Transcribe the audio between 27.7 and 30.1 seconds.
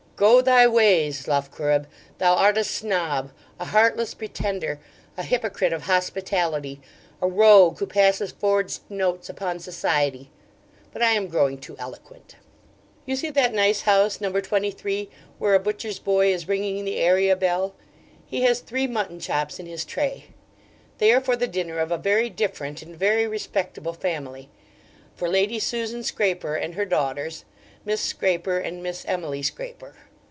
Miss Scraper and Miss Emily Scraper.